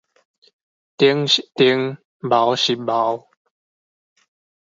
[0.97, 3.27] 丁是丁，卯是卯